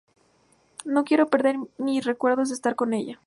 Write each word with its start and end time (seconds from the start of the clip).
No 0.83 1.03
quiero 1.03 1.27
perder 1.27 1.57
mis 1.77 2.03
recuerdos 2.05 2.49
de 2.49 2.55
estar 2.55 2.75
con 2.75 2.95
ella. 2.95 3.19